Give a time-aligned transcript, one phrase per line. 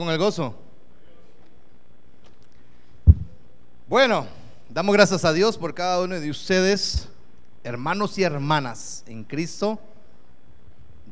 [0.00, 0.54] con el gozo.
[3.86, 4.26] Bueno,
[4.70, 7.06] damos gracias a Dios por cada uno de ustedes,
[7.62, 9.78] hermanos y hermanas en Cristo,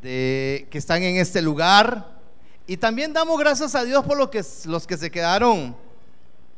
[0.00, 2.18] de, que están en este lugar.
[2.66, 5.76] Y también damos gracias a Dios por lo que, los que se quedaron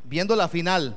[0.05, 0.97] viendo la final.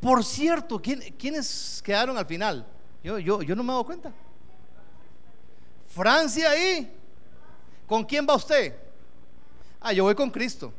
[0.00, 2.64] Por cierto, ¿quiénes quedaron al final?
[3.02, 4.12] Yo, yo, yo no me he dado cuenta.
[5.88, 6.96] Francia ahí.
[7.88, 8.86] ¿Con quién va usted?
[9.80, 10.72] Ah, yo voy con Cristo.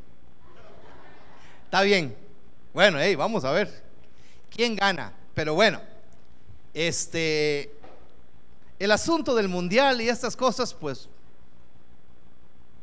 [1.66, 2.16] Está bien.
[2.74, 3.84] Bueno, vamos a ver.
[4.50, 5.14] ¿Quién gana?
[5.34, 5.82] Pero bueno,
[6.74, 7.72] este,
[8.78, 11.08] el asunto del mundial y estas cosas, pues,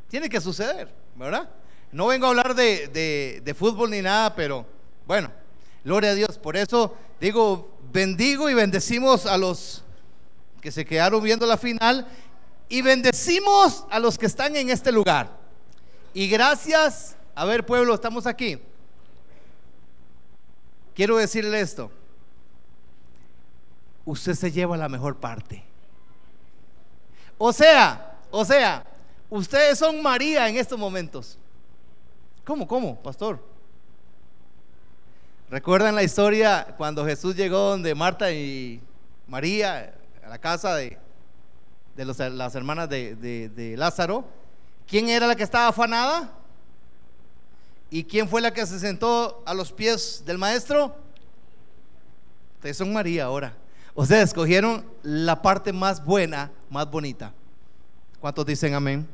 [0.09, 1.49] tiene que suceder, ¿verdad?
[1.93, 4.67] No vengo a hablar de, de fútbol ni nada, pero
[5.07, 5.31] bueno,
[5.85, 6.39] gloria a Dios.
[6.39, 9.83] Por eso digo, bendigo y bendecimos a los
[10.61, 12.07] que se quedaron viendo la final
[12.69, 15.46] y bendecimos a los que están en este lugar.
[16.17, 18.59] Y gracias, a ver pueblo, estamos aquí.
[20.95, 21.91] Quiero decirle esto.
[24.07, 25.63] Usted se lleva la mejor parte.
[27.37, 28.87] O sea, o sea,
[29.29, 31.37] ustedes son María en estos momentos.
[32.47, 33.39] ¿Cómo, cómo, pastor?
[35.51, 38.81] ¿Recuerdan la historia cuando Jesús llegó donde Marta y
[39.27, 39.93] María,
[40.25, 40.97] a la casa de,
[41.95, 44.25] de las hermanas de, de Lázaro?
[44.87, 46.33] ¿Quién era la que estaba afanada?
[47.91, 50.97] ¿Y quién fue la que se sentó a los pies del maestro?
[52.57, 53.57] Ustedes son María ahora.
[53.95, 57.33] Ustedes escogieron la parte más buena, más bonita.
[58.21, 59.09] ¿Cuántos dicen amén?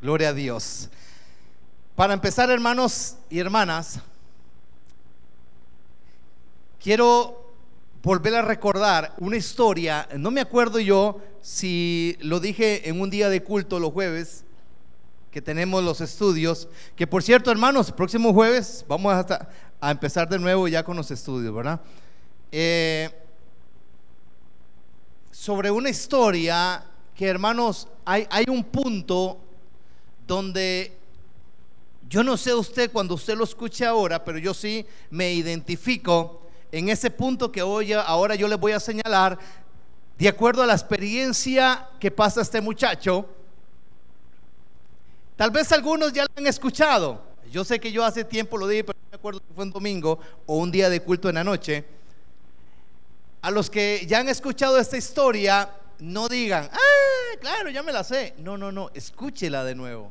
[0.00, 0.88] Gloria a Dios.
[1.96, 4.00] Para empezar, hermanos y hermanas,
[6.82, 7.43] quiero
[8.04, 13.30] volver a recordar una historia, no me acuerdo yo si lo dije en un día
[13.30, 14.44] de culto los jueves,
[15.30, 19.48] que tenemos los estudios, que por cierto hermanos, próximo jueves vamos a,
[19.80, 21.80] a empezar de nuevo ya con los estudios, ¿verdad?
[22.52, 23.10] Eh,
[25.30, 26.84] sobre una historia
[27.16, 29.38] que hermanos, hay, hay un punto
[30.26, 30.94] donde
[32.06, 36.43] yo no sé usted cuando usted lo escuche ahora, pero yo sí me identifico
[36.78, 39.38] en ese punto que hoy, ahora yo les voy a señalar,
[40.18, 43.28] de acuerdo a la experiencia que pasa este muchacho,
[45.36, 47.22] tal vez algunos ya lo han escuchado.
[47.48, 49.70] Yo sé que yo hace tiempo lo dije, pero no me acuerdo que fue un
[49.70, 51.84] domingo o un día de culto en la noche.
[53.42, 55.70] A los que ya han escuchado esta historia,
[56.00, 58.34] no digan, ah, claro, ya me la sé.
[58.38, 60.10] No, no, no, escúchela de nuevo.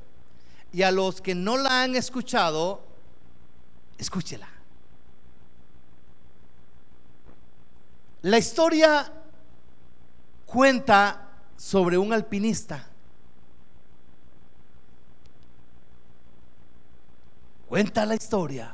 [0.72, 2.82] Y a los que no la han escuchado,
[3.98, 4.53] escúchela.
[8.24, 9.12] La historia
[10.46, 12.88] cuenta sobre un alpinista.
[17.68, 18.74] Cuenta la historia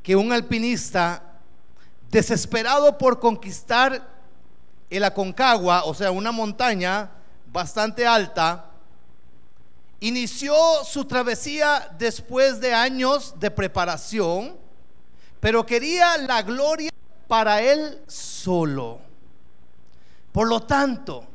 [0.00, 1.40] que un alpinista
[2.08, 4.08] desesperado por conquistar
[4.90, 7.10] el Aconcagua, o sea, una montaña
[7.46, 8.70] bastante alta,
[9.98, 10.54] inició
[10.84, 14.61] su travesía después de años de preparación
[15.42, 16.92] pero quería la gloria
[17.26, 19.00] para él solo.
[20.30, 21.26] Por lo tanto,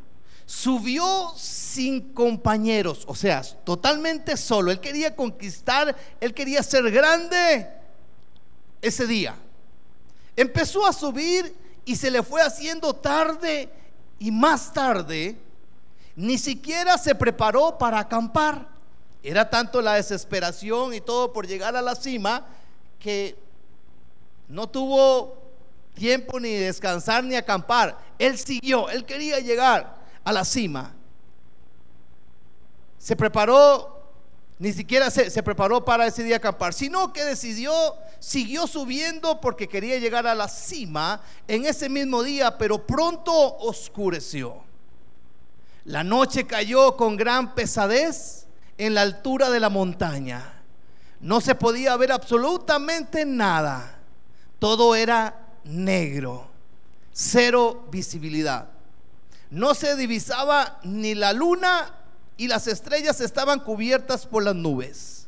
[0.45, 4.71] subió sin compañeros, o sea, totalmente solo.
[4.71, 7.67] Él quería conquistar, él quería ser grande
[8.81, 9.35] ese día.
[10.37, 11.53] Empezó a subir
[11.83, 13.69] y se le fue haciendo tarde
[14.19, 15.37] y más tarde
[16.15, 18.69] ni siquiera se preparó para acampar.
[19.21, 22.45] Era tanto la desesperación y todo por llegar a la cima
[22.99, 23.46] que
[24.47, 25.37] no tuvo
[25.93, 27.97] tiempo ni descansar ni acampar.
[28.17, 30.93] Él siguió, él quería llegar a la cima.
[32.97, 34.01] Se preparó,
[34.59, 37.71] ni siquiera se, se, preparó para ese día acampar, sino que decidió,
[38.19, 44.63] siguió subiendo porque quería llegar a la cima en ese mismo día, pero pronto oscureció.
[45.85, 48.45] La noche cayó con gran pesadez
[48.77, 50.61] en la altura de la montaña.
[51.19, 53.96] No se podía ver absolutamente nada.
[54.59, 56.49] Todo era negro,
[57.11, 58.69] cero visibilidad.
[59.49, 61.93] No se divisaba ni la luna
[62.37, 65.27] y las estrellas estaban cubiertas por las nubes.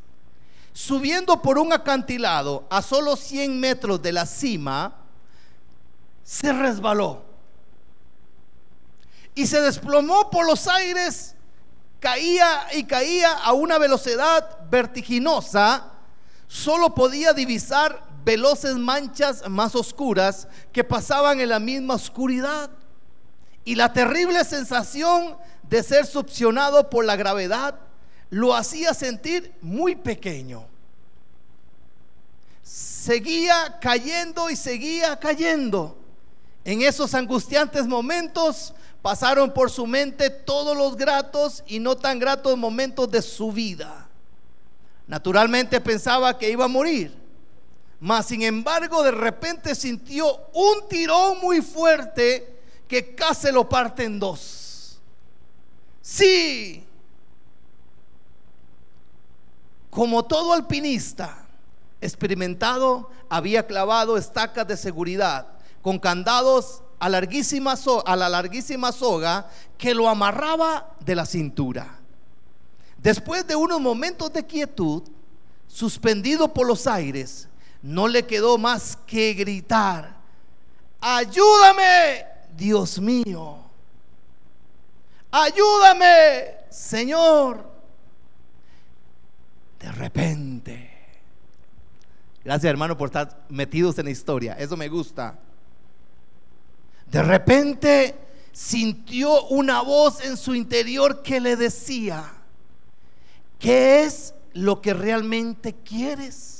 [0.74, 4.96] Subiendo por un acantilado a solo 100 metros de la cima,
[6.24, 7.24] se resbaló
[9.36, 11.36] y se desplomó por los aires,
[12.00, 15.94] caía y caía a una velocidad vertiginosa,
[16.48, 22.70] solo podía divisar veloces manchas más oscuras que pasaban en la misma oscuridad.
[23.66, 27.80] Y la terrible sensación de ser succionado por la gravedad
[28.30, 30.66] lo hacía sentir muy pequeño.
[32.64, 35.98] Seguía cayendo y seguía cayendo.
[36.64, 42.58] En esos angustiantes momentos pasaron por su mente todos los gratos y no tan gratos
[42.58, 44.08] momentos de su vida.
[45.08, 47.19] Naturalmente pensaba que iba a morir,
[48.00, 54.20] mas sin embargo de repente sintió un tirón muy fuerte que casi lo parte en
[54.20, 55.00] dos.
[56.02, 56.86] Sí,
[59.90, 61.46] como todo alpinista
[62.02, 65.48] experimentado, había clavado estacas de seguridad
[65.82, 72.00] con candados a, a la larguísima soga que lo amarraba de la cintura.
[72.98, 75.04] Después de unos momentos de quietud,
[75.68, 77.49] suspendido por los aires,
[77.82, 80.16] no le quedó más que gritar,
[81.00, 83.58] ayúdame, Dios mío,
[85.32, 87.70] ayúdame, Señor.
[89.80, 90.92] De repente,
[92.44, 95.40] gracias hermano por estar metidos en la historia, eso me gusta.
[97.10, 98.16] De repente
[98.52, 102.30] sintió una voz en su interior que le decía,
[103.58, 106.59] ¿qué es lo que realmente quieres?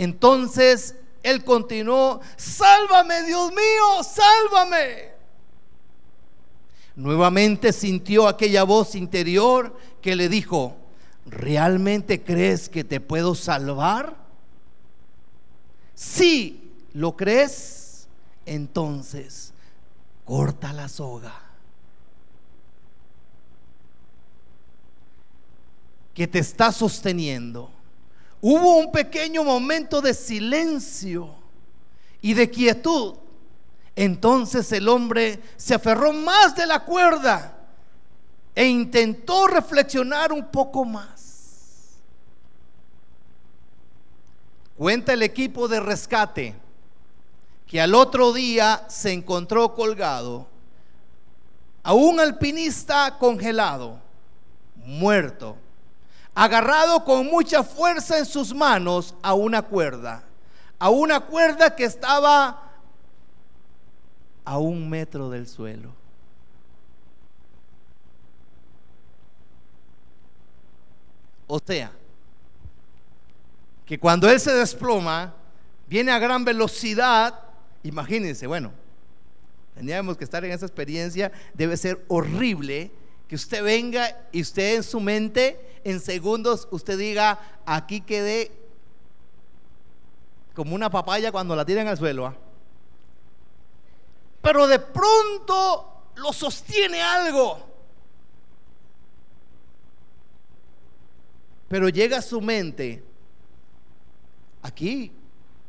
[0.00, 5.10] Entonces él continuó, sálvame Dios mío, sálvame.
[6.96, 10.74] Nuevamente sintió aquella voz interior que le dijo,
[11.26, 14.16] ¿realmente crees que te puedo salvar?
[15.94, 18.08] Si lo crees,
[18.46, 19.52] entonces
[20.24, 21.34] corta la soga.
[26.14, 27.70] que te está sosteniendo.
[28.42, 31.34] Hubo un pequeño momento de silencio
[32.22, 33.16] y de quietud.
[33.94, 37.56] Entonces el hombre se aferró más de la cuerda
[38.54, 41.98] e intentó reflexionar un poco más.
[44.76, 46.54] Cuenta el equipo de rescate
[47.66, 50.48] que al otro día se encontró colgado
[51.82, 54.00] a un alpinista congelado,
[54.76, 55.56] muerto
[56.40, 60.24] agarrado con mucha fuerza en sus manos a una cuerda,
[60.78, 62.72] a una cuerda que estaba
[64.42, 65.92] a un metro del suelo.
[71.46, 71.92] O sea,
[73.84, 75.34] que cuando él se desploma,
[75.88, 77.38] viene a gran velocidad,
[77.82, 78.72] imagínense, bueno,
[79.74, 82.90] teníamos que estar en esa experiencia, debe ser horrible
[83.30, 88.50] que usted venga y usted en su mente en segundos usted diga, aquí quedé
[90.52, 92.26] como una papaya cuando la tiran al suelo.
[92.26, 92.34] ¿ah?
[94.42, 97.64] Pero de pronto lo sostiene algo.
[101.68, 103.04] Pero llega a su mente,
[104.60, 105.12] aquí,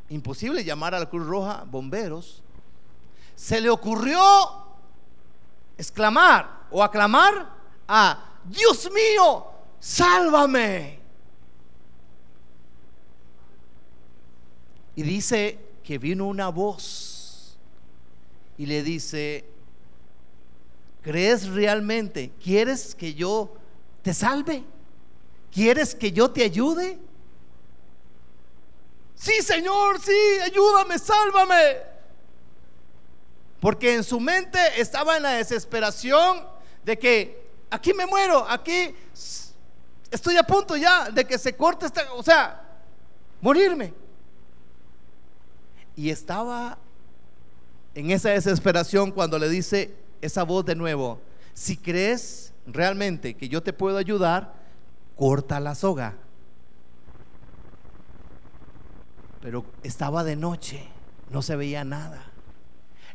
[0.10, 2.42] imposible llamar a la Cruz Roja bomberos.
[3.36, 4.20] Se le ocurrió
[5.78, 7.50] exclamar o aclamar
[7.88, 9.46] a Dios mío,
[9.80, 11.00] sálvame.
[14.96, 17.58] Y dice que vino una voz
[18.58, 19.46] y le dice,
[21.02, 22.32] ¿crees realmente?
[22.42, 23.54] ¿Quieres que yo
[24.02, 24.64] te salve?
[25.52, 27.00] ¿Quieres que yo te ayude?
[29.16, 31.78] Sí, Señor, sí, ayúdame, sálvame.
[33.60, 36.51] Porque en su mente estaba en la desesperación
[36.84, 38.96] de que aquí me muero, aquí
[40.10, 42.62] estoy a punto ya de que se corte esta, o sea,
[43.40, 43.94] morirme.
[45.96, 46.78] Y estaba
[47.96, 51.20] en esa desesperación cuando le dice esa voz de nuevo,
[51.54, 54.54] si crees realmente que yo te puedo ayudar,
[55.18, 56.16] corta la soga.
[59.42, 60.88] Pero estaba de noche,
[61.30, 62.31] no se veía nada.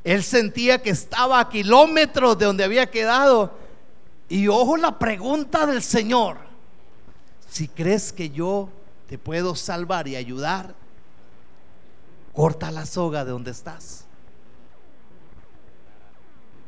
[0.07, 3.59] Él sentía que estaba a kilómetros de donde había quedado.
[4.29, 6.39] Y ojo la pregunta del Señor
[7.51, 8.69] si crees que yo
[9.09, 10.75] te puedo salvar y ayudar,
[12.33, 14.05] corta la soga de donde estás.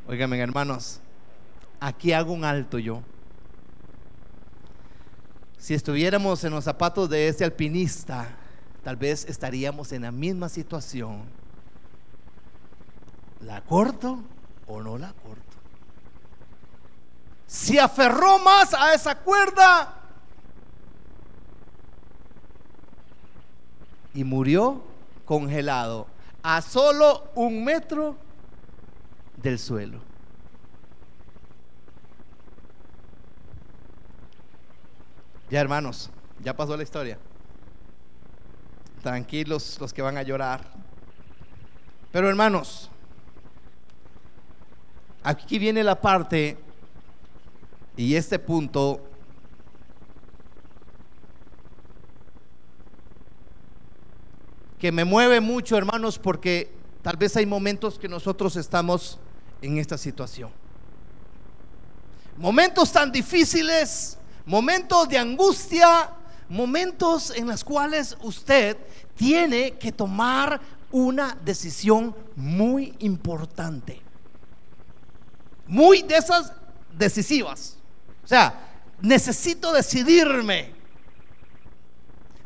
[0.08, 0.98] Óigame, hermanos,
[1.78, 3.02] aquí hago un alto yo.
[5.58, 8.34] Si estuviéramos en los zapatos de ese alpinista,
[8.82, 11.22] tal vez estaríamos en la misma situación.
[13.40, 14.20] ¿La corto
[14.66, 15.42] o no la corto?
[17.46, 19.94] Se aferró más a esa cuerda
[24.12, 24.82] y murió
[25.24, 26.06] congelado
[26.42, 28.16] a solo un metro
[29.36, 30.00] del suelo.
[35.50, 36.10] Ya hermanos,
[36.42, 37.18] ya pasó la historia.
[39.02, 40.60] Tranquilos los que van a llorar.
[42.12, 42.90] Pero hermanos,
[45.28, 46.56] aquí viene la parte
[47.98, 49.02] y este punto
[54.78, 59.18] que me mueve mucho, hermanos, porque tal vez hay momentos que nosotros estamos
[59.60, 60.50] en esta situación.
[62.38, 64.16] Momentos tan difíciles,
[64.46, 66.10] momentos de angustia,
[66.48, 68.78] momentos en los cuales usted
[69.14, 70.58] tiene que tomar
[70.90, 74.07] una decisión muy importante.
[75.68, 76.52] Muy de esas
[76.90, 77.76] decisivas.
[78.24, 78.68] O sea,
[79.00, 80.74] necesito decidirme.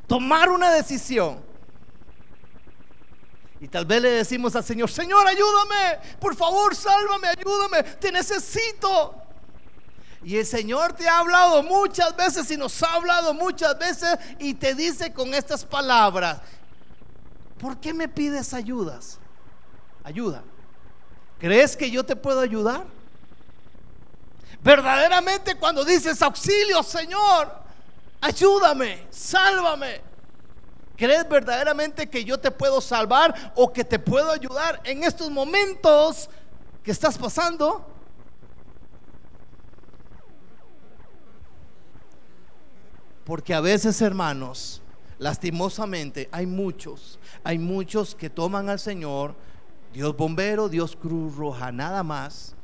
[0.07, 1.41] Tomar una decisión.
[3.61, 9.15] Y tal vez le decimos al Señor, Señor, ayúdame, por favor, sálvame, ayúdame, te necesito.
[10.25, 14.55] Y el Señor te ha hablado muchas veces y nos ha hablado muchas veces y
[14.55, 16.41] te dice con estas palabras,
[17.59, 19.21] ¿por qué me pides ayudas?
[20.03, 20.43] Ayuda.
[21.39, 22.85] ¿Crees que yo te puedo ayudar?
[24.63, 27.53] Verdaderamente cuando dices auxilio, Señor,
[28.21, 30.01] ayúdame, sálvame.
[30.97, 36.31] ¿Crees verdaderamente que yo te puedo salvar o que te puedo ayudar en estos momentos
[36.85, 37.85] que estás pasando?
[43.25, 44.81] Porque a veces, hermanos,
[45.19, 49.35] lastimosamente hay muchos, hay muchos que toman al Señor,
[49.93, 52.55] Dios bombero, Dios cruz roja, nada más.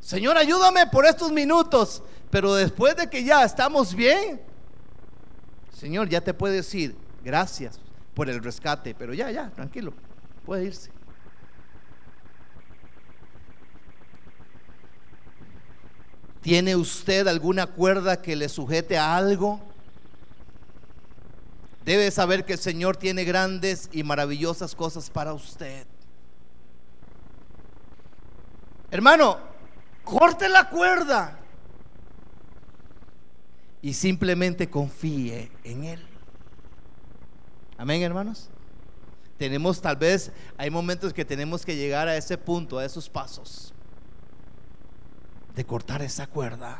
[0.00, 4.40] Señor, ayúdame por estos minutos, pero después de que ya estamos bien,
[5.72, 7.78] Señor, ya te puede decir, gracias
[8.14, 9.92] por el rescate, pero ya, ya, tranquilo,
[10.44, 10.90] puede irse.
[16.40, 19.60] ¿Tiene usted alguna cuerda que le sujete a algo?
[21.84, 25.86] Debe saber que el Señor tiene grandes y maravillosas cosas para usted.
[28.90, 29.49] Hermano,
[30.10, 31.38] corte la cuerda
[33.80, 36.02] y simplemente confíe en Él.
[37.78, 38.48] Amén, hermanos.
[39.38, 43.72] Tenemos tal vez, hay momentos que tenemos que llegar a ese punto, a esos pasos,
[45.54, 46.78] de cortar esa cuerda.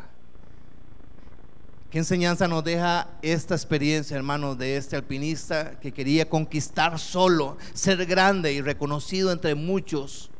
[1.91, 8.05] ¿Qué enseñanza nos deja esta experiencia, hermanos, de este alpinista que quería conquistar solo, ser
[8.07, 10.31] grande y reconocido entre muchos?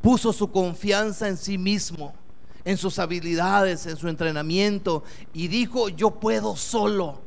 [0.00, 2.14] Puso su confianza en sí mismo
[2.64, 7.20] en sus habilidades, en su entrenamiento, y dijo, yo puedo solo.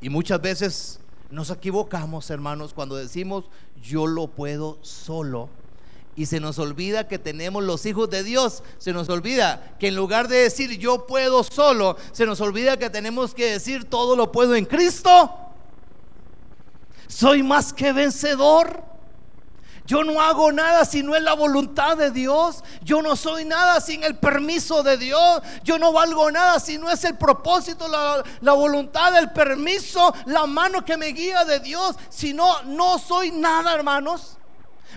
[0.00, 1.00] Y muchas veces
[1.30, 3.44] nos equivocamos, hermanos, cuando decimos,
[3.82, 5.48] yo lo puedo solo.
[6.14, 8.62] Y se nos olvida que tenemos los hijos de Dios.
[8.78, 12.90] Se nos olvida que en lugar de decir yo puedo solo, se nos olvida que
[12.90, 15.34] tenemos que decir todo lo puedo en Cristo.
[17.06, 18.91] Soy más que vencedor.
[19.84, 22.62] Yo no hago nada si no es la voluntad de Dios.
[22.82, 25.42] Yo no soy nada sin el permiso de Dios.
[25.64, 30.84] Yo no valgo nada si no es el propósito, la, voluntad, el permiso, la mano
[30.84, 31.96] que me guía de Dios.
[32.08, 34.38] Si no, no soy nada, hermanos.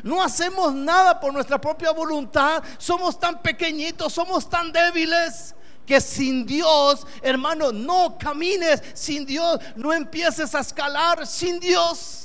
[0.04, 2.64] No hacemos nada por nuestra propia voluntad.
[2.78, 9.94] Somos tan pequeñitos, somos tan débiles que sin Dios, hermano, no camines sin Dios, no
[9.94, 12.25] empieces a escalar sin Dios.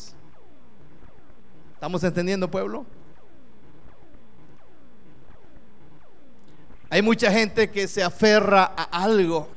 [1.80, 2.84] ¿Estamos entendiendo, pueblo?
[6.90, 9.48] Hay mucha gente que se aferra a algo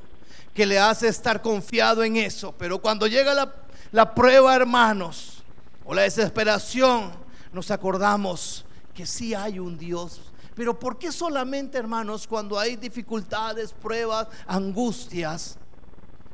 [0.53, 3.53] que le hace estar confiado en eso, pero cuando llega la,
[3.91, 5.43] la prueba, hermanos,
[5.83, 7.11] o la desesperación,
[7.51, 8.63] nos acordamos
[8.93, 10.21] que sí hay un Dios.
[10.55, 15.57] Pero ¿por qué solamente, hermanos, cuando hay dificultades, pruebas, angustias,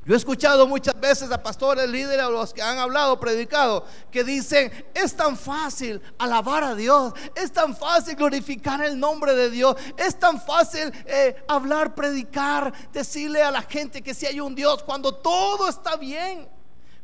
[0.06, 4.24] yo he escuchado muchas veces a pastores, líderes, a los que han hablado, predicado, que
[4.24, 9.75] dicen, es tan fácil alabar a Dios, es tan fácil glorificar el nombre de Dios,
[9.98, 14.84] es tan fácil eh, hablar, predicar, decirle a la gente que si hay un Dios,
[14.84, 16.48] cuando todo está bien,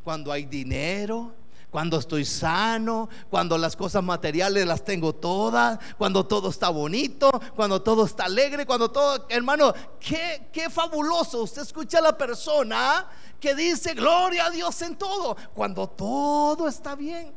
[0.04, 1.34] cuando hay dinero,
[1.76, 7.82] cuando estoy sano, cuando las cosas materiales las tengo todas, cuando todo está bonito, cuando
[7.82, 11.44] todo está alegre, cuando todo, hermano, qué, qué fabuloso.
[11.44, 13.06] Usted escucha a la persona
[13.42, 17.34] que dice, gloria a Dios en todo, cuando todo está bien.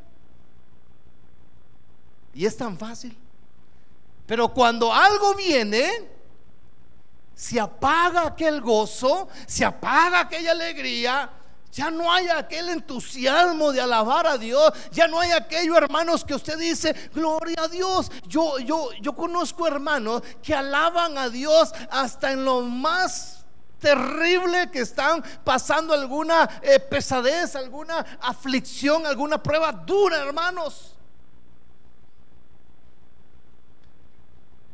[2.33, 3.17] Y es tan fácil.
[4.25, 6.07] Pero cuando algo viene,
[7.35, 11.29] se apaga aquel gozo, se apaga aquella alegría,
[11.71, 14.71] Ya no hay aquel entusiasmo de alabar a Dios.
[14.91, 18.11] Ya no hay aquellos hermanos que usted dice, gloria a Dios.
[18.27, 23.45] Yo, yo, yo conozco hermanos que alaban a Dios hasta en lo más
[23.79, 30.95] terrible que están pasando alguna eh, pesadez, alguna aflicción, alguna prueba dura, hermanos.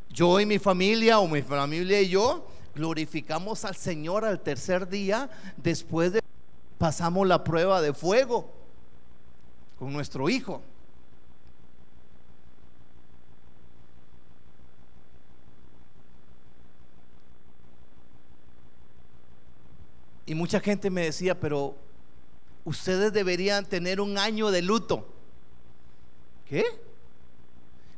[0.10, 5.30] Yo y mi familia o mi familia y yo glorificamos al Señor al tercer día
[5.58, 6.22] después de
[6.78, 8.50] pasamos la prueba de fuego
[9.78, 10.62] con nuestro hijo.
[20.26, 21.76] Y mucha gente me decía, pero
[22.64, 25.08] ustedes deberían tener un año de luto.
[26.46, 26.64] ¿Qué?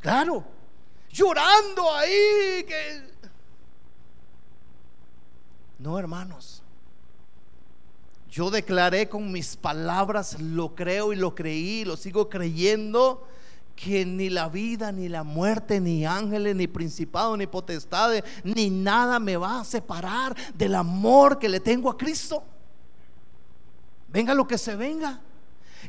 [0.02, 0.44] Claro,
[1.10, 2.66] llorando ahí.
[2.68, 3.04] Que...
[5.80, 6.57] No, hermanos.
[8.38, 13.28] Yo declaré con mis palabras, lo creo y lo creí, lo sigo creyendo,
[13.76, 19.18] que ni la vida, ni la muerte, ni ángeles, ni principado, ni potestades, ni nada
[19.18, 22.44] me va a separar del amor que le tengo a Cristo.
[24.10, 25.20] Venga lo que se venga.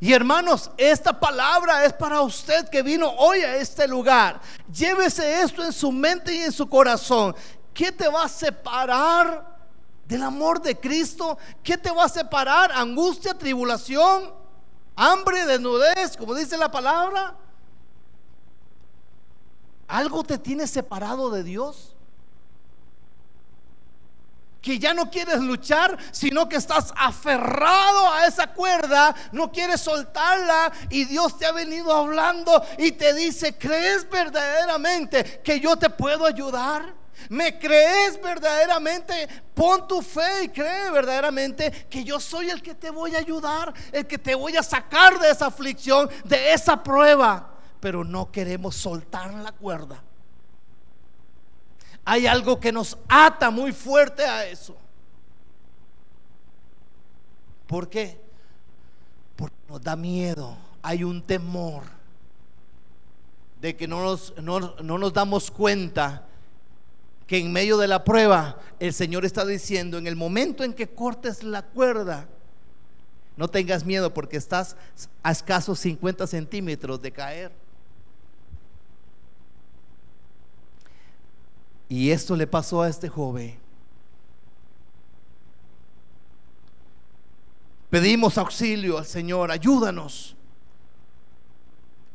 [0.00, 4.40] Y hermanos, esta palabra es para usted que vino hoy a este lugar.
[4.72, 7.36] Llévese esto en su mente y en su corazón.
[7.74, 9.57] ¿Qué te va a separar
[10.08, 12.72] del amor de Cristo, ¿qué te va a separar?
[12.72, 14.32] Angustia, tribulación,
[14.96, 17.36] hambre, desnudez, como dice la palabra.
[19.86, 21.94] ¿Algo te tiene separado de Dios?
[24.62, 30.72] Que ya no quieres luchar, sino que estás aferrado a esa cuerda, no quieres soltarla
[30.88, 36.24] y Dios te ha venido hablando y te dice, ¿crees verdaderamente que yo te puedo
[36.24, 36.97] ayudar?
[37.28, 39.28] ¿Me crees verdaderamente?
[39.54, 43.74] Pon tu fe y cree verdaderamente que yo soy el que te voy a ayudar,
[43.92, 47.54] el que te voy a sacar de esa aflicción, de esa prueba.
[47.80, 50.02] Pero no queremos soltar la cuerda.
[52.04, 54.76] Hay algo que nos ata muy fuerte a eso.
[57.66, 58.18] ¿Por qué?
[59.36, 60.56] Porque nos da miedo.
[60.80, 61.82] Hay un temor
[63.60, 66.27] de que no nos, no, no nos damos cuenta
[67.28, 70.88] que en medio de la prueba el Señor está diciendo, en el momento en que
[70.88, 72.26] cortes la cuerda,
[73.36, 74.76] no tengas miedo porque estás
[75.22, 77.52] a escasos 50 centímetros de caer.
[81.90, 83.58] Y esto le pasó a este joven.
[87.90, 90.34] Pedimos auxilio al Señor, ayúdanos.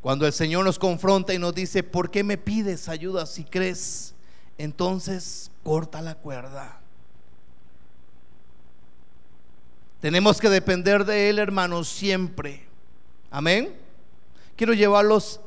[0.00, 4.13] Cuando el Señor nos confronta y nos dice, ¿por qué me pides ayuda si crees?
[4.58, 6.80] Entonces corta la cuerda.
[10.00, 12.66] Tenemos que depender de Él, hermanos, siempre.
[13.30, 13.74] Amén.
[14.56, 15.40] Quiero llevarlos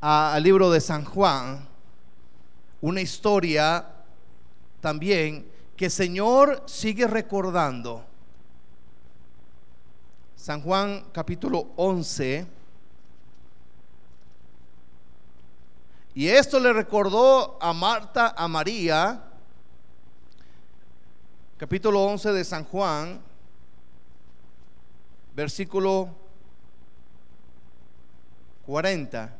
[0.00, 1.66] al libro de San Juan,
[2.80, 3.86] una historia
[4.80, 5.46] también
[5.76, 8.04] que el Señor sigue recordando.
[10.34, 12.55] San Juan capítulo 11.
[16.16, 19.22] Y esto le recordó a Marta, a María,
[21.58, 23.20] capítulo 11 de San Juan,
[25.34, 26.08] versículo
[28.64, 29.36] 40.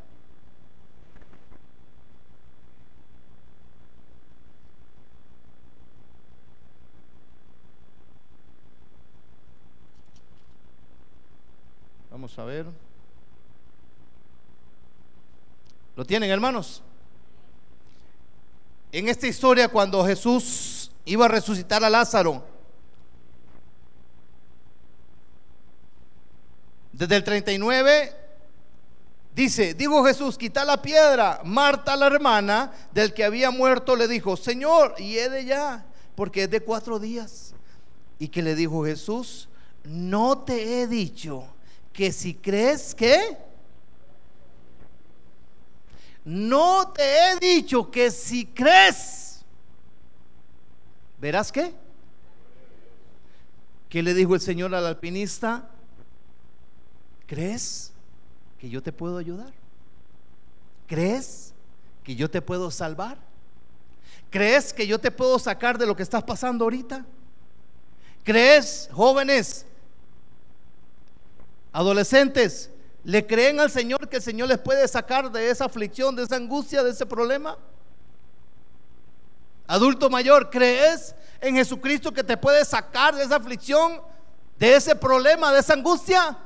[12.11, 12.86] Vamos a ver.
[15.97, 16.83] ¿Lo tienen, hermanos?
[18.93, 22.45] En esta historia, cuando Jesús iba a resucitar a Lázaro,
[26.93, 28.15] desde el 39,
[29.35, 31.41] dice, dijo Jesús, quita la piedra.
[31.45, 36.45] Marta, la hermana del que había muerto, le dijo, Señor, y he de ya, porque
[36.45, 37.55] es de cuatro días.
[38.19, 39.49] Y que le dijo Jesús,
[39.85, 41.45] no te he dicho
[41.93, 43.46] que si crees que
[46.27, 49.45] no te he dicho que si crees,
[51.21, 51.73] ¿verás qué?
[53.89, 55.71] ¿Qué le dijo el Señor al alpinista?
[57.29, 57.93] ¿Crees
[58.59, 59.53] que yo te puedo ayudar?
[60.89, 61.55] ¿Crees
[62.03, 63.19] que yo te puedo salvar?
[64.29, 67.07] ¿Crees que yo te puedo sacar de lo que estás pasando ahorita?
[68.25, 69.65] ¿Crees, jóvenes,
[71.73, 72.69] adolescentes,
[73.07, 76.35] ¿Le creen al Señor que el Señor les puede sacar de esa aflicción, de esa
[76.35, 77.57] angustia, de ese problema?
[79.69, 84.03] Adulto mayor, ¿crees en Jesucristo que te puede sacar de esa aflicción,
[84.59, 86.37] de ese problema, de esa angustia?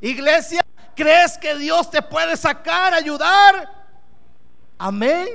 [0.00, 0.66] Iglesia,
[0.96, 3.70] ¿crees que Dios te puede sacar, ayudar?
[4.76, 5.28] Amén.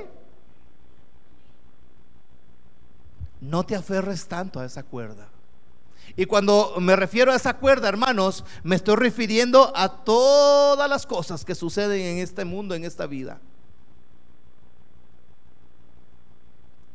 [3.40, 5.26] No te aferres tanto a esa cuerda.
[6.16, 11.44] Y cuando me refiero a esa cuerda, hermanos, me estoy refiriendo a todas las cosas
[11.44, 13.38] que suceden en este mundo, en esta vida.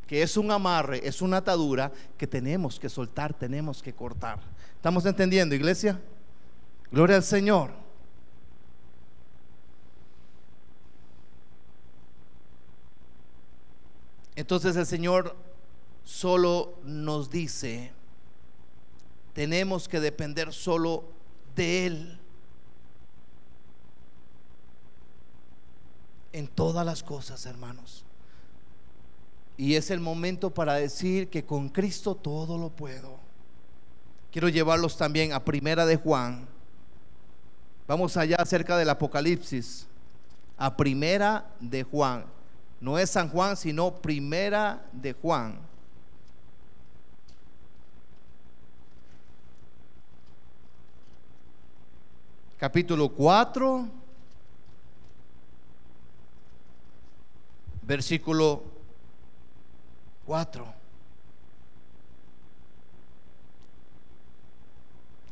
[0.08, 4.40] Que es un amarre, es una atadura que tenemos que soltar, tenemos que cortar.
[4.74, 6.00] ¿Estamos entendiendo, iglesia?
[6.90, 7.70] Gloria al Señor.
[14.34, 15.36] Entonces el Señor
[16.02, 17.92] solo nos dice,
[19.32, 21.04] tenemos que depender solo
[21.54, 22.18] de Él.
[26.32, 28.04] En todas las cosas, hermanos.
[29.56, 33.18] Y es el momento para decir que con Cristo todo lo puedo.
[34.30, 36.48] Quiero llevarlos también a Primera de Juan.
[37.86, 39.86] Vamos allá acerca del Apocalipsis.
[40.56, 42.24] A Primera de Juan.
[42.80, 45.71] No es San Juan, sino Primera de Juan.
[52.62, 53.88] Capítulo 4,
[57.82, 58.62] versículo
[60.24, 60.72] 4.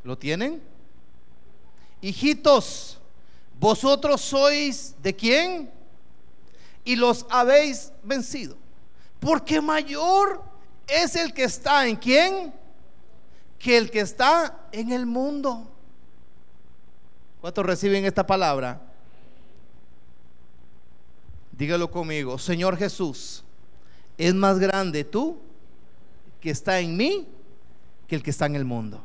[0.03, 0.61] ¿Lo tienen?
[2.01, 2.99] Hijitos,
[3.61, 5.71] vosotros sois de quién?
[6.85, 8.57] Y los habéis vencido.
[9.21, 10.43] Porque mayor
[10.89, 12.53] es el que está en quién
[13.57, 15.70] que el que está en el mundo.
[17.41, 18.81] ¿Cuántos reciben esta palabra?
[21.53, 23.45] Dígalo conmigo, Señor Jesús,
[24.17, 25.39] es más grande tú
[26.41, 27.29] que está en mí
[28.07, 29.03] que el que está en el mundo.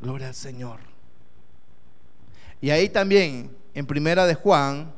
[0.00, 0.80] Gloria al Señor.
[2.60, 4.92] Y ahí también, en Primera de Juan,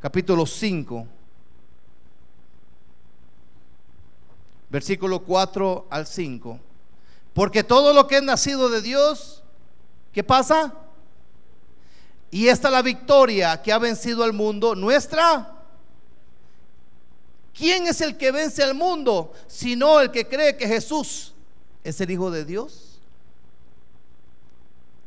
[0.00, 1.06] capítulo 5,
[4.70, 6.60] versículo 4 al 5.
[7.34, 9.42] Porque todo lo que es nacido de Dios,
[10.12, 10.74] ¿qué pasa?
[12.30, 15.54] Y esta es la victoria que ha vencido al mundo, nuestra.
[17.54, 19.32] ¿Quién es el que vence al mundo?
[19.46, 21.32] Sino el que cree que Jesús
[21.82, 22.87] es el Hijo de Dios.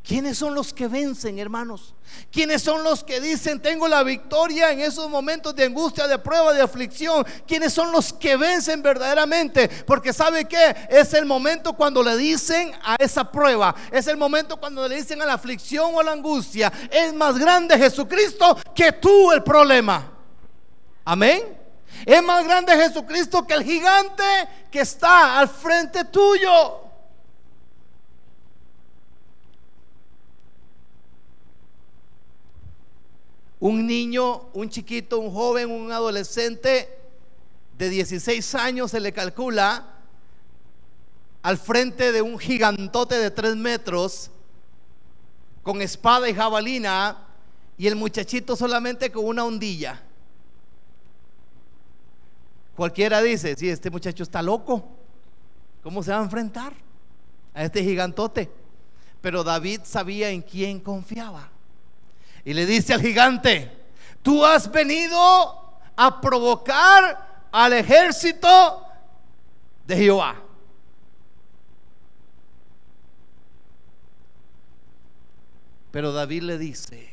[0.04, 1.94] ¿Quiénes son los que vencen, hermanos?
[2.32, 6.54] ¿Quiénes son los que dicen, tengo la victoria en esos momentos de angustia, de prueba,
[6.54, 7.24] de aflicción?
[7.48, 9.70] ¿Quiénes son los que vencen verdaderamente?
[9.86, 14.58] Porque sabe que es el momento cuando le dicen a esa prueba, es el momento
[14.58, 18.94] cuando le dicen a la aflicción o a la angustia, es más grande Jesucristo que
[18.94, 20.12] tú el problema.
[21.06, 21.58] Amén.
[22.06, 24.24] Es más grande Jesucristo que el gigante
[24.72, 26.91] que está al frente tuyo.
[33.62, 36.98] Un niño, un chiquito, un joven, un adolescente
[37.78, 40.00] de 16 años se le calcula
[41.44, 44.32] al frente de un gigantote de 3 metros
[45.62, 47.28] con espada y jabalina
[47.78, 50.02] y el muchachito solamente con una ondilla.
[52.76, 54.90] Cualquiera dice, si este muchacho está loco,
[55.84, 56.74] ¿cómo se va a enfrentar
[57.54, 58.50] a este gigantote?
[59.22, 61.51] Pero David sabía en quién confiaba
[62.44, 63.72] y le dice al gigante,
[64.22, 68.86] tú has venido a provocar al ejército
[69.86, 70.36] de Jehová.
[75.92, 77.10] Pero David le dice,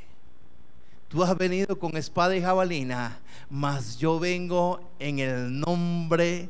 [1.08, 3.18] tú has venido con espada y jabalina,
[3.50, 6.48] mas yo vengo en el nombre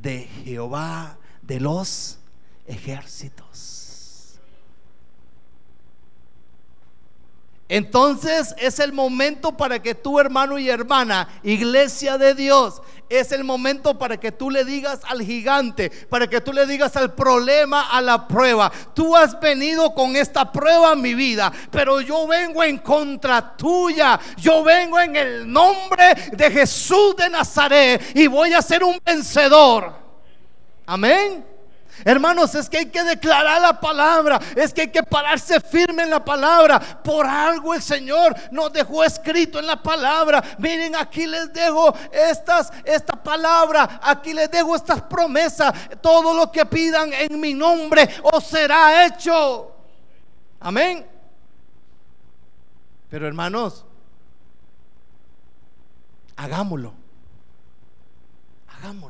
[0.00, 2.18] de Jehová de los
[2.66, 3.79] ejércitos.
[7.70, 13.44] Entonces es el momento para que tu hermano y hermana, iglesia de Dios, es el
[13.44, 17.82] momento para que tú le digas al gigante, para que tú le digas al problema,
[17.90, 18.72] a la prueba.
[18.92, 24.18] Tú has venido con esta prueba en mi vida, pero yo vengo en contra tuya.
[24.36, 29.94] Yo vengo en el nombre de Jesús de Nazaret y voy a ser un vencedor.
[30.86, 31.49] Amén.
[32.04, 36.10] Hermanos, es que hay que declarar la palabra, es que hay que pararse firme en
[36.10, 36.80] la palabra.
[37.02, 40.42] Por algo el Señor nos dejó escrito en la palabra.
[40.58, 45.72] Miren, aquí les dejo estas, esta palabra, aquí les dejo estas promesas.
[46.00, 49.74] Todo lo que pidan en mi nombre os será hecho.
[50.60, 51.06] Amén.
[53.08, 53.84] Pero hermanos,
[56.36, 56.94] hagámoslo.
[58.68, 59.09] Hagámoslo.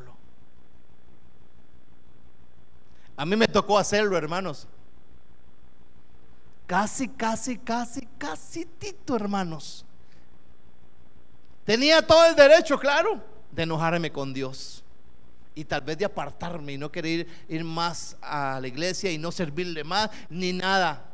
[3.21, 4.67] A mí me tocó hacerlo, hermanos.
[6.65, 9.85] Casi, casi, casi, casi tito, hermanos.
[11.63, 14.83] Tenía todo el derecho, claro, de enojarme con Dios.
[15.53, 19.31] Y tal vez de apartarme y no querer ir, más a la iglesia y no
[19.31, 21.05] servirle más ni nada.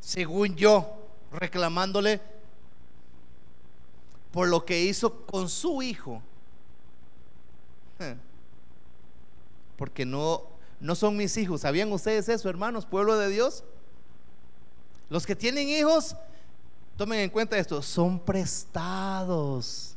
[0.00, 2.20] Según yo, reclamándole
[4.32, 6.20] por lo que hizo con su hijo.
[9.76, 10.51] Porque no,
[10.82, 11.62] no son mis hijos.
[11.62, 13.62] ¿Sabían ustedes eso, hermanos, pueblo de Dios?
[15.08, 16.16] Los que tienen hijos,
[16.96, 19.94] tomen en cuenta esto, son prestados.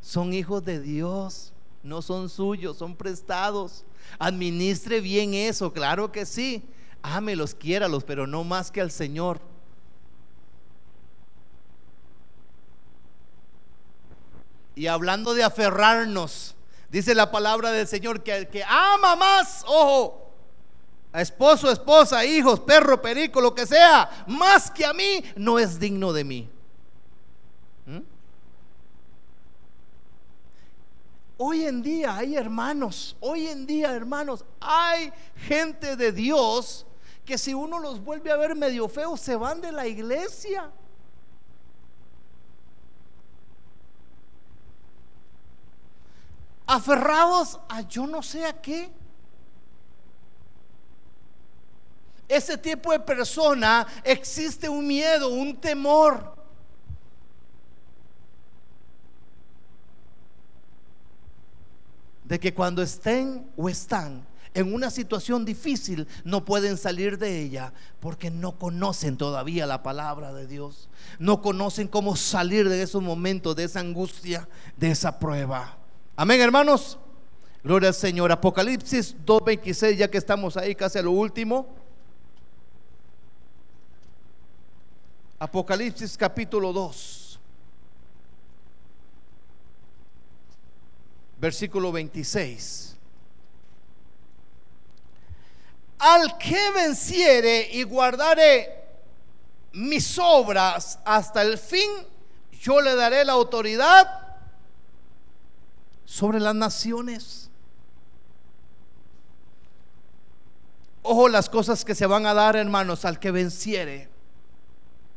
[0.00, 1.52] Son hijos de Dios,
[1.82, 3.84] no son suyos, son prestados.
[4.20, 6.62] Administre bien eso, claro que sí.
[7.02, 9.40] Ámelos, quiéralos, pero no más que al Señor.
[14.76, 16.55] Y hablando de aferrarnos,
[16.90, 20.32] dice la palabra del Señor que el que ama más, ojo,
[21.12, 25.78] a esposo, esposa, hijos, perro, perico, lo que sea, más que a mí, no es
[25.78, 26.50] digno de mí.
[27.86, 28.00] ¿Mm?
[31.38, 36.86] Hoy en día hay hermanos, hoy en día hermanos, hay gente de Dios
[37.24, 40.70] que si uno los vuelve a ver medio feos, se van de la iglesia.
[46.66, 48.90] Aferrados a yo no sé a qué.
[52.28, 56.34] Ese tipo de persona existe un miedo, un temor.
[62.24, 67.72] De que cuando estén o están en una situación difícil no pueden salir de ella
[68.00, 70.88] porque no conocen todavía la palabra de Dios.
[71.20, 75.78] No conocen cómo salir de esos momentos, de esa angustia, de esa prueba.
[76.18, 76.98] Amén, hermanos.
[77.62, 78.32] Gloria al Señor.
[78.32, 81.66] Apocalipsis 2.26, ya que estamos ahí casi a lo último.
[85.38, 87.38] Apocalipsis capítulo 2.
[91.38, 92.96] Versículo 26.
[95.98, 98.84] Al que venciere y guardare
[99.72, 101.90] mis obras hasta el fin,
[102.52, 104.25] yo le daré la autoridad
[106.06, 107.50] sobre las naciones.
[111.02, 114.08] Ojo las cosas que se van a dar, hermanos, al que venciere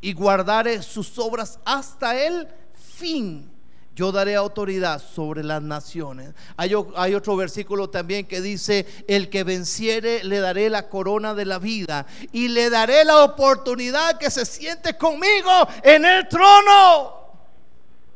[0.01, 3.49] y guardare sus obras hasta el fin.
[3.95, 6.33] Yo daré autoridad sobre las naciones.
[6.55, 11.45] Hay, hay, otro versículo también que dice, el que venciere le daré la corona de
[11.45, 15.51] la vida y le daré la oportunidad que se siente conmigo
[15.83, 17.13] en el trono.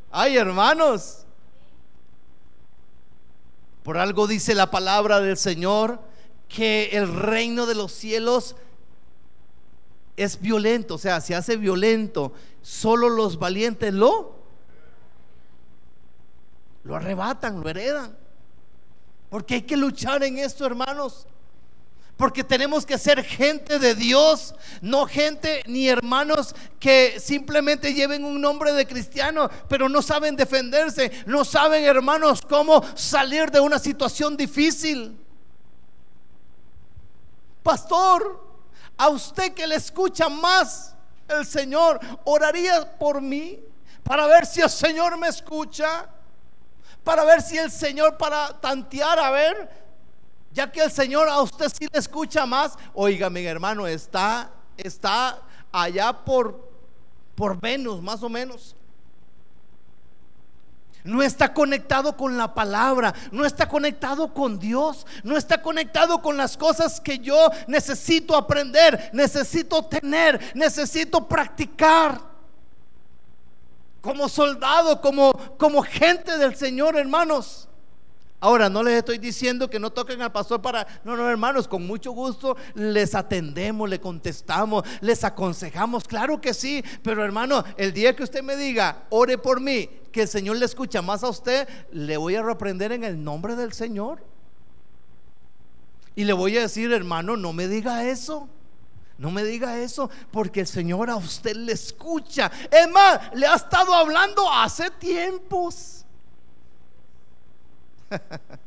[0.10, 1.23] Ay, hermanos,
[3.84, 6.00] por algo dice la palabra del Señor
[6.48, 8.56] que el reino de los cielos
[10.16, 12.34] es violento, o sea, se hace violento.
[12.62, 14.44] Solo los valientes lo
[16.84, 18.16] lo arrebatan, lo heredan.
[19.30, 21.28] Porque hay que luchar en esto, hermanos.
[22.24, 28.40] Porque tenemos que ser gente de Dios, no gente ni hermanos que simplemente lleven un
[28.40, 34.38] nombre de cristiano, pero no saben defenderse, no saben hermanos cómo salir de una situación
[34.38, 35.20] difícil.
[37.62, 38.42] Pastor,
[38.96, 40.96] a usted que le escucha más
[41.28, 43.60] el Señor, oraría por mí
[44.02, 46.08] para ver si el Señor me escucha,
[47.04, 49.83] para ver si el Señor para tantear a ver
[50.54, 55.42] ya que el Señor a usted sí le escucha más, oiga mi hermano, está, está
[55.72, 56.70] allá por,
[57.36, 58.76] por Venus más o menos.
[61.04, 66.38] No está conectado con la palabra, no está conectado con Dios, no está conectado con
[66.38, 72.22] las cosas que yo necesito aprender, necesito tener, necesito practicar.
[74.00, 77.68] Como soldado, como, como gente del Señor, hermanos.
[78.44, 80.86] Ahora, no les estoy diciendo que no toquen al pastor para...
[81.06, 86.04] No, no, hermanos, con mucho gusto les atendemos, le contestamos, les aconsejamos.
[86.04, 90.24] Claro que sí, pero hermano, el día que usted me diga, ore por mí, que
[90.24, 93.72] el Señor le escucha más a usted, le voy a reprender en el nombre del
[93.72, 94.22] Señor.
[96.14, 98.50] Y le voy a decir, hermano, no me diga eso.
[99.18, 102.52] No me diga eso porque el Señor a usted le escucha.
[102.70, 106.03] Es más, le ha estado hablando hace tiempos.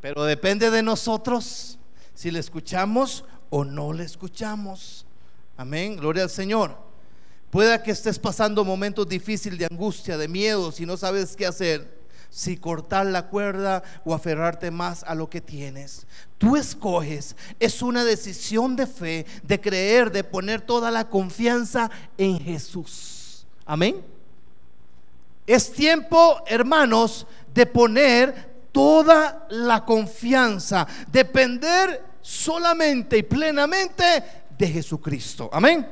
[0.00, 1.78] Pero depende de nosotros
[2.14, 5.04] si le escuchamos o no le escuchamos.
[5.56, 6.76] Amén, gloria al Señor.
[7.50, 11.96] Pueda que estés pasando momentos difíciles de angustia, de miedo, si no sabes qué hacer.
[12.28, 16.06] si cortar la cuerda o aferrarte más a lo que tienes.
[16.38, 17.34] Tú escoges.
[17.58, 23.46] Es una decisión de fe, de creer, de poner toda la confianza en Jesús.
[23.64, 24.04] Amén.
[25.46, 34.24] Es tiempo, hermanos, de poner toda la confianza, depender solamente y plenamente
[34.58, 35.48] de Jesucristo.
[35.52, 35.88] Amén.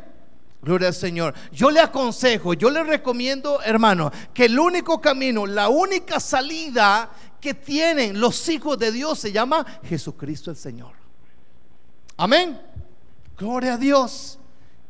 [0.60, 1.34] Gloria al Señor.
[1.52, 7.54] Yo le aconsejo, yo le recomiendo, hermano, que el único camino, la única salida que
[7.54, 10.92] tienen los hijos de Dios se llama Jesucristo el Señor.
[12.16, 12.60] Amén.
[13.36, 14.38] Gloria a Dios.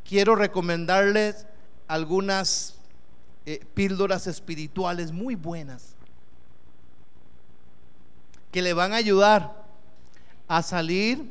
[0.05, 1.47] Quiero recomendarles
[1.89, 2.77] algunas
[3.47, 5.95] eh, píldoras espirituales muy buenas
[8.51, 9.65] que le van a ayudar
[10.47, 11.31] a salir,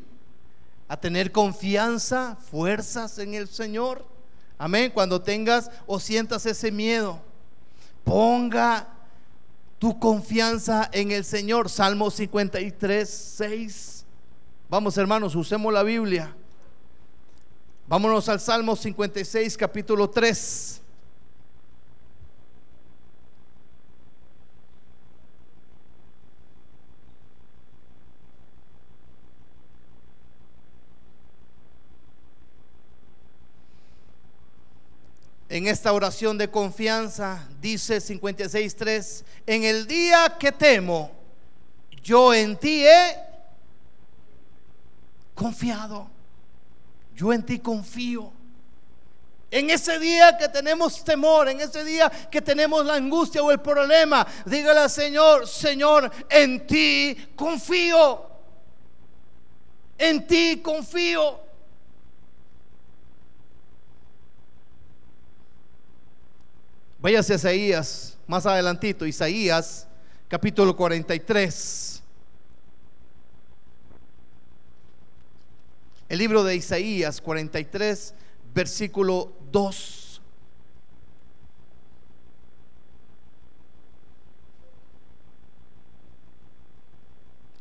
[0.87, 4.13] a tener confianza, fuerzas en el Señor
[4.63, 4.91] Amén.
[4.93, 7.19] Cuando tengas o sientas ese miedo,
[8.03, 8.87] ponga
[9.77, 11.69] tu confianza en el Señor.
[11.69, 14.05] Salmo 53, 6.
[14.69, 16.33] Vamos hermanos, usemos la Biblia.
[17.87, 20.81] Vámonos al Salmo 56, capítulo 3.
[35.53, 41.11] En esta oración de confianza dice 56.3, en el día que temo,
[42.01, 43.15] yo en ti he
[45.35, 46.09] confiado,
[47.15, 48.33] yo en ti confío.
[49.51, 53.59] En ese día que tenemos temor, en ese día que tenemos la angustia o el
[53.59, 58.27] problema, dígale al Señor, Señor, en ti confío.
[59.99, 61.42] En ti confío.
[67.03, 69.85] Váyase a Isaías, más adelantito, Isaías
[70.29, 72.01] capítulo 43.
[76.07, 78.13] El libro de Isaías 43,
[78.55, 80.21] versículo 2.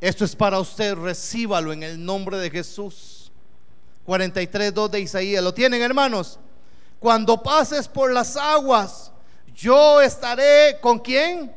[0.00, 3.32] Esto es para usted, recíbalo en el nombre de Jesús.
[4.04, 5.42] 43, 2 de Isaías.
[5.42, 6.38] ¿Lo tienen, hermanos?
[7.00, 9.11] Cuando pases por las aguas,
[9.54, 11.54] yo estaré con quién?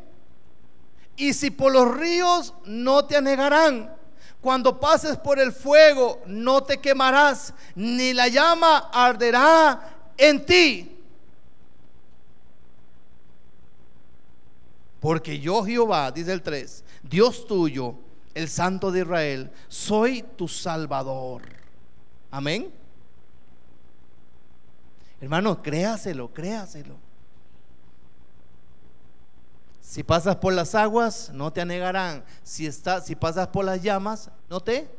[1.15, 3.93] Y si por los ríos no te anegarán.
[4.41, 10.91] Cuando pases por el fuego no te quemarás, ni la llama arderá en ti.
[14.99, 17.95] Porque yo Jehová, dice el 3, Dios tuyo,
[18.33, 21.43] el Santo de Israel, soy tu Salvador.
[22.29, 22.71] Amén.
[25.21, 27.04] Hermano, créaselo, créaselo.
[29.85, 32.25] Si pasas por las aguas, no te anegarán.
[32.41, 34.89] Si, si pasas por las llamas, no te.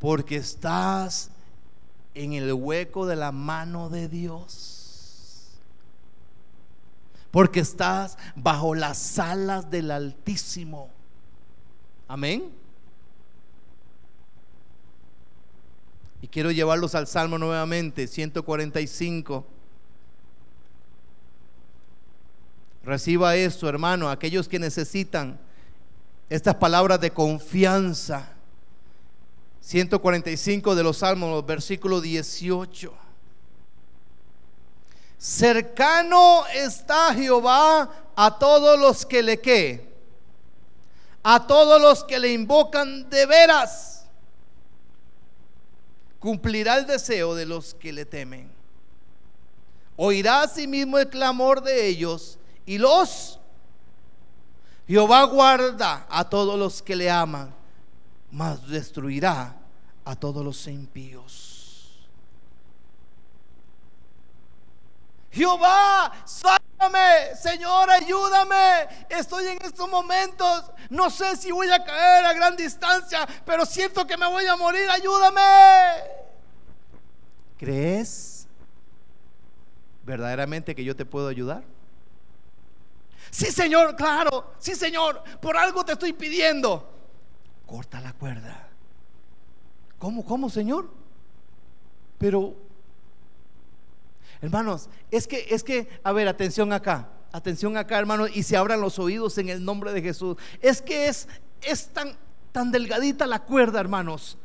[0.00, 1.30] Porque estás
[2.14, 5.52] en el hueco de la mano de Dios.
[7.30, 10.90] Porque estás bajo las alas del Altísimo.
[12.08, 12.50] Amén.
[16.20, 19.57] Y quiero llevarlos al Salmo nuevamente, 145.
[22.88, 25.38] Reciba esto, hermano, aquellos que necesitan
[26.30, 28.30] estas palabras de confianza.
[29.60, 32.94] 145 de los Salmos, versículo 18.
[35.18, 39.92] Cercano está Jehová a todos los que le que,
[41.22, 44.06] a todos los que le invocan de veras.
[46.18, 48.50] Cumplirá el deseo de los que le temen.
[49.96, 52.37] Oirá asimismo el clamor de ellos
[52.68, 53.40] y los
[54.86, 57.54] Jehová guarda a todos los que le aman,
[58.30, 59.56] mas destruirá
[60.04, 62.06] a todos los impíos.
[65.30, 68.88] Jehová, sálvame, Señor, ayúdame.
[69.08, 74.06] Estoy en estos momentos, no sé si voy a caer a gran distancia, pero siento
[74.06, 75.40] que me voy a morir, ayúdame.
[77.56, 78.46] ¿Crees
[80.04, 81.62] verdaderamente que yo te puedo ayudar?
[83.30, 84.52] Sí, Señor, claro.
[84.58, 86.92] Sí, Señor, por algo te estoy pidiendo.
[87.66, 88.68] Corta la cuerda.
[89.98, 90.90] ¿Cómo, cómo, Señor?
[92.18, 92.56] Pero,
[94.40, 97.08] hermanos, es que, es que, a ver, atención acá.
[97.32, 100.36] Atención acá, hermanos, y se abran los oídos en el nombre de Jesús.
[100.60, 101.28] Es que es,
[101.62, 102.16] es tan,
[102.52, 104.38] tan delgadita la cuerda, hermanos,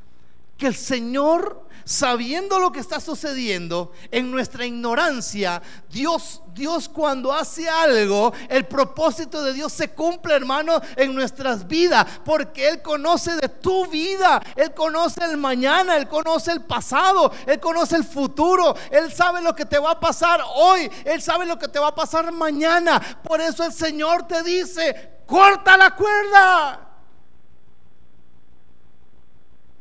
[0.58, 7.68] que el Señor, sabiendo lo que está sucediendo, en nuestra ignorancia, Dios, Dios cuando hace
[7.68, 13.50] algo, el propósito de Dios se cumple, hermano, en nuestras vidas, porque Él conoce de
[13.50, 19.12] tu vida, Él conoce el mañana, Él conoce el pasado, Él conoce el futuro, Él
[19.12, 21.96] sabe lo que te va a pasar hoy, Él sabe lo que te va a
[21.96, 23.02] pasar mañana.
[23.24, 26.83] Por eso el Señor te dice, corta la cuerda.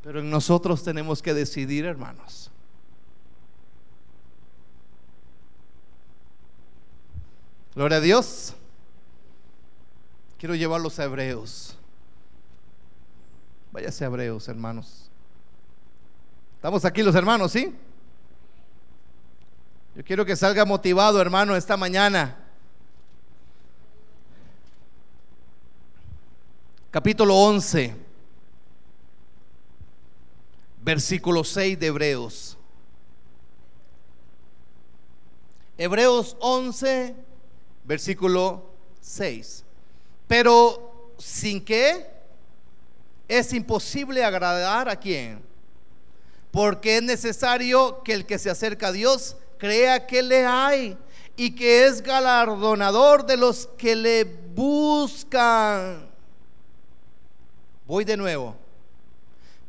[0.03, 2.51] Pero en nosotros tenemos que decidir, hermanos.
[7.75, 8.55] Gloria a Dios.
[10.39, 11.77] Quiero llevarlos a Hebreos.
[13.71, 15.09] Váyase a Hebreos, hermanos.
[16.57, 17.75] Estamos aquí los hermanos, ¿sí?
[19.95, 22.39] Yo quiero que salga motivado, hermano, esta mañana.
[26.91, 28.02] Capítulo 11
[30.83, 32.59] versículo 6 de Hebreos.
[35.79, 37.15] Hebreos 11,
[37.85, 38.71] versículo
[39.01, 39.65] 6.
[40.27, 42.07] Pero sin que
[43.29, 45.43] es imposible agradar a quién.
[46.51, 50.99] Porque es necesario que el que se acerca a Dios crea que le hay
[51.37, 56.11] y que es galardonador de los que le buscan.
[57.87, 58.62] Voy de nuevo.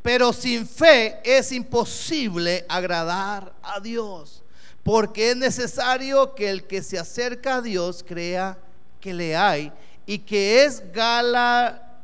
[0.04, 4.44] Pero sin fe es imposible agradar a Dios,
[4.84, 8.60] porque es necesario que el que se acerca a Dios crea
[9.00, 9.72] que le hay
[10.06, 10.84] y que es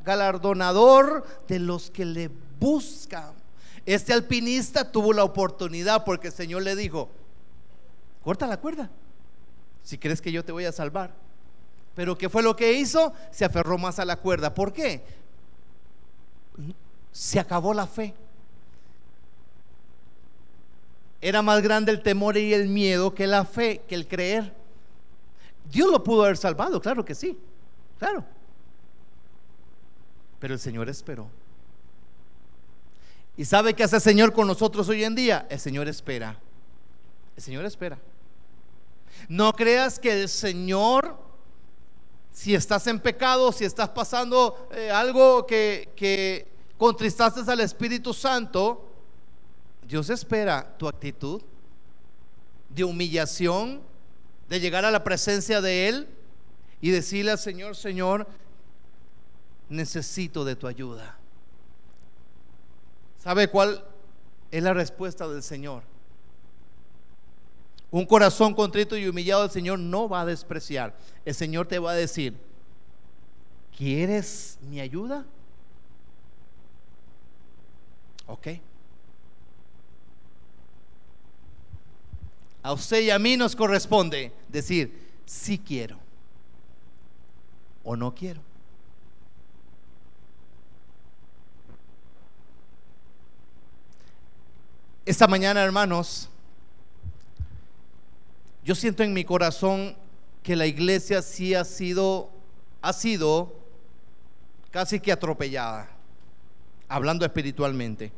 [0.03, 3.33] galardonador de los que le buscan.
[3.85, 7.09] Este alpinista tuvo la oportunidad porque el Señor le dijo,
[8.23, 8.89] corta la cuerda,
[9.83, 11.13] si crees que yo te voy a salvar.
[11.95, 13.11] Pero ¿qué fue lo que hizo?
[13.29, 14.53] Se aferró más a la cuerda.
[14.53, 15.03] ¿Por qué?
[17.19, 18.13] Se acabó la fe.
[21.19, 24.55] Era más grande el temor y el miedo que la fe, que el creer.
[25.69, 27.37] Dios lo pudo haber salvado, claro que sí,
[27.97, 28.23] claro.
[30.39, 31.27] Pero el Señor esperó.
[33.35, 35.45] ¿Y sabe qué hace el Señor con nosotros hoy en día?
[35.49, 36.39] El Señor espera.
[37.35, 37.99] El Señor espera.
[39.27, 41.17] No creas que el Señor,
[42.31, 48.89] si estás en pecado, si estás pasando eh, algo que, que contristaste al Espíritu Santo,
[49.85, 51.41] Dios espera tu actitud
[52.69, 53.81] de humillación,
[54.47, 56.07] de llegar a la presencia de Él
[56.79, 58.27] y decirle al Señor, Señor,
[59.67, 61.17] necesito de tu ayuda.
[63.21, 63.83] ¿Sabe cuál
[64.49, 65.83] es la respuesta del Señor?
[67.91, 70.95] Un corazón contrito y humillado el Señor no va a despreciar.
[71.25, 72.37] El Señor te va a decir,
[73.75, 75.25] ¿quieres mi ayuda?
[78.29, 78.47] ¿Ok?
[82.61, 85.97] A usted y a mí nos corresponde decir, sí quiero
[87.83, 88.41] o no quiero.
[95.05, 96.29] Esta mañana, hermanos,
[98.63, 99.95] yo siento en mi corazón
[100.43, 102.29] que la iglesia sí ha sido,
[102.83, 103.55] ha sido
[104.69, 105.89] casi que atropellada,
[106.89, 108.11] hablando espiritualmente.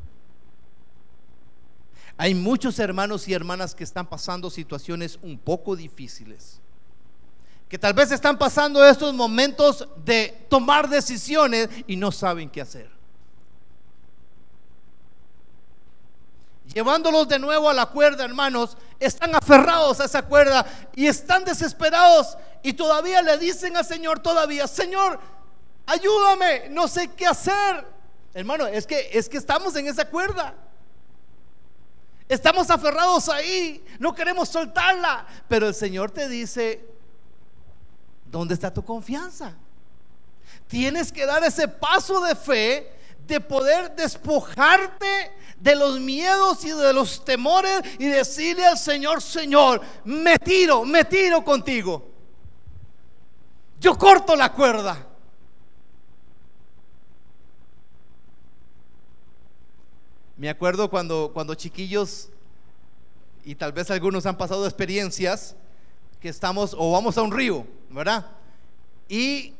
[2.17, 6.59] Hay muchos hermanos y hermanas que están pasando situaciones un poco difíciles.
[7.67, 12.89] Que tal vez están pasando estos momentos de tomar decisiones y no saben qué hacer.
[16.73, 20.65] Llevándolos de nuevo a la cuerda, hermanos, están aferrados a esa cuerda
[20.95, 25.19] y están desesperados y todavía le dicen al Señor todavía, Señor,
[25.85, 28.00] ayúdame, no sé qué hacer.
[28.33, 30.55] Hermano, es que es que estamos en esa cuerda.
[32.29, 35.27] Estamos aferrados ahí, no queremos soltarla.
[35.49, 36.85] Pero el Señor te dice,
[38.25, 39.53] ¿dónde está tu confianza?
[40.67, 42.93] Tienes que dar ese paso de fe
[43.27, 49.81] de poder despojarte de los miedos y de los temores y decirle al Señor, Señor,
[50.05, 52.09] me tiro, me tiro contigo.
[53.79, 55.10] Yo corto la cuerda.
[60.41, 62.29] Me acuerdo cuando, cuando chiquillos,
[63.45, 65.55] y tal vez algunos han pasado experiencias,
[66.19, 68.25] que estamos o vamos a un río, ¿verdad?
[69.07, 69.53] Y,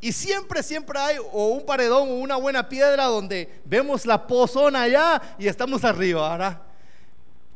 [0.00, 4.80] y siempre, siempre hay o un paredón o una buena piedra donde vemos la pozona
[4.80, 6.62] allá y estamos arriba, ¿verdad?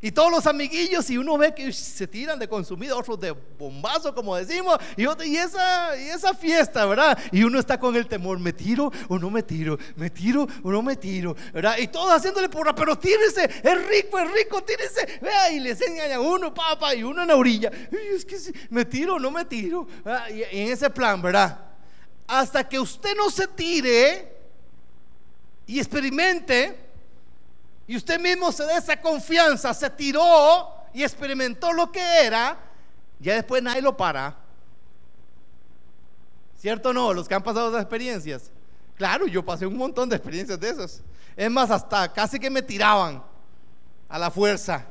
[0.05, 4.13] Y todos los amiguillos, y uno ve que se tiran de consumido, otros de bombazo,
[4.13, 7.17] como decimos, y, y, esa, y esa fiesta, ¿verdad?
[7.31, 9.79] Y uno está con el temor, ¿me tiro o no me tiro?
[9.95, 11.37] ¿Me tiro o no me tiro?
[11.53, 11.79] ¿Verdad?
[11.79, 15.21] Y todos haciéndole porra, pero tírese, es rico, es rico, tírese.
[15.23, 17.71] Vea, y le enseñan uno, papá, y uno en la orilla.
[17.93, 18.37] es que
[18.71, 19.87] me tiro o no me tiro.
[20.35, 21.61] Y en ese plan, ¿verdad?
[22.27, 24.33] Hasta que usted no se tire
[25.65, 26.92] y experimente
[27.93, 32.57] y usted mismo se da esa confianza, se tiró y experimentó lo que era,
[33.21, 34.35] ya después nadie lo para.
[36.57, 37.13] ¿Cierto o no?
[37.13, 38.51] Los que han pasado esas experiencias.
[38.97, 41.03] Claro, yo pasé un montón de experiencias de esas.
[41.37, 43.23] Es más, hasta casi que me tiraban
[44.09, 44.87] a la fuerza.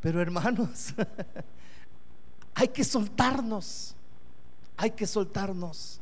[0.00, 0.92] Pero hermanos,
[2.56, 3.94] hay que soltarnos.
[4.76, 6.00] Hay que soltarnos.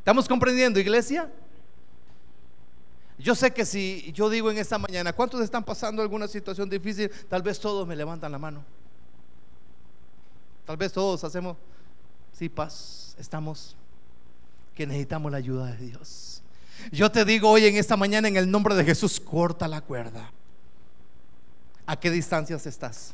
[0.00, 1.30] ¿Estamos comprendiendo, iglesia?
[3.20, 7.10] Yo sé que si yo digo en esta mañana, ¿cuántos están pasando alguna situación difícil?
[7.28, 8.64] Tal vez todos me levantan la mano.
[10.64, 11.56] Tal vez todos hacemos,
[12.32, 13.76] sí, paz, estamos,
[14.74, 16.42] que necesitamos la ayuda de Dios.
[16.92, 20.32] Yo te digo hoy en esta mañana en el nombre de Jesús, corta la cuerda.
[21.84, 23.12] ¿A qué distancias estás?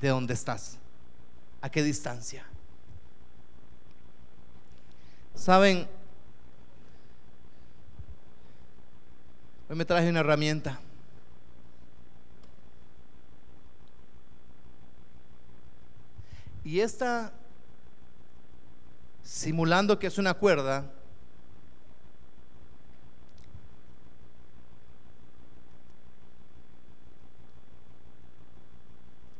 [0.00, 0.76] ¿De dónde estás?
[1.60, 2.44] ¿A qué distancia?
[5.36, 5.86] Saben,
[9.70, 10.80] Hoy me traje una herramienta.
[16.64, 17.32] Y esta,
[19.22, 20.90] simulando que es una cuerda,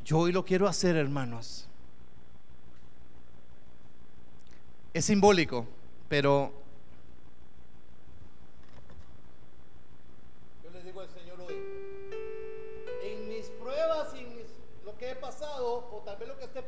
[0.05, 1.67] yo hoy lo quiero hacer, hermanos.
[4.93, 5.67] Es simbólico,
[6.09, 6.53] pero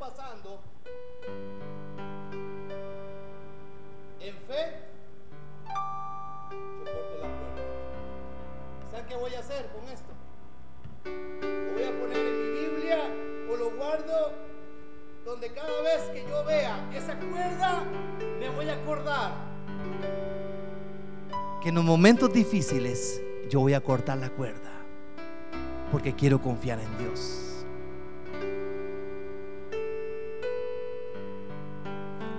[0.01, 0.59] pasando,
[4.19, 4.79] en fe,
[5.69, 8.91] yo corto la cuerda.
[8.91, 10.09] ¿Saben qué voy a hacer con esto?
[11.05, 12.99] Lo voy a poner en mi Biblia
[13.53, 14.33] o lo guardo
[15.27, 17.85] donde cada vez que yo vea esa cuerda
[18.39, 19.33] me voy a acordar
[21.63, 23.21] que en los momentos difíciles
[23.51, 24.71] yo voy a cortar la cuerda
[25.93, 27.50] porque quiero confiar en Dios.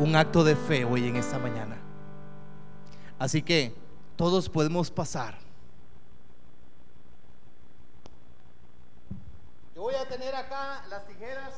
[0.01, 1.77] Un acto de fe hoy en esta mañana.
[3.19, 3.75] Así que
[4.15, 5.37] todos podemos pasar.
[9.75, 11.53] Yo voy a tener acá las tijeras,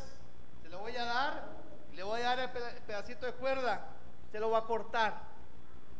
[0.61, 1.47] se lo voy a dar,
[1.95, 3.87] le voy a dar el pedacito de cuerda,
[4.29, 5.21] se lo va a cortar.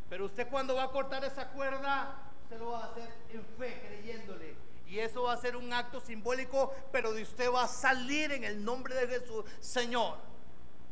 [0.10, 2.14] Pero usted cuando va a cortar esa cuerda,
[2.50, 4.58] se lo va a hacer en fe, creyéndole.
[4.86, 8.44] Y eso va a ser un acto simbólico, pero de usted va a salir en
[8.44, 10.33] el nombre de Jesús, Señor.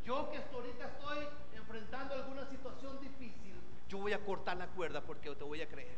[0.06, 3.54] Yo que ahorita estoy enfrentando alguna situación difícil,
[3.88, 5.98] yo voy a cortar la cuerda porque te voy a creer.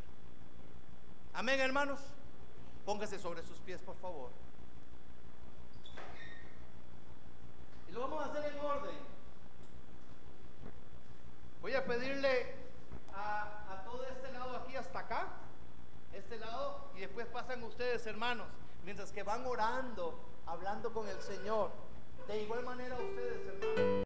[1.33, 1.99] Amén, hermanos.
[2.85, 4.29] Póngase sobre sus pies, por favor.
[7.87, 8.95] Y lo vamos a hacer en orden.
[11.61, 12.55] Voy a pedirle
[13.15, 15.27] a, a todo este lado aquí hasta acá,
[16.11, 18.47] este lado, y después pasan ustedes, hermanos,
[18.83, 21.71] mientras que van orando, hablando con el Señor.
[22.27, 23.93] De igual manera ustedes, hermanos.